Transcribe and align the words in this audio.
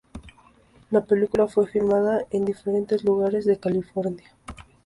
La 0.89 1.05
película 1.05 1.45
fue 1.47 1.67
filmada 1.67 2.25
en 2.31 2.43
diferentes 2.43 3.03
lugares 3.03 3.45
de 3.45 3.59
California. 3.59 4.35